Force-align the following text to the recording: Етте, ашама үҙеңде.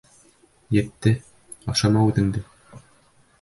Етте, 0.79 1.13
ашама 1.75 2.03
үҙеңде. 2.13 2.45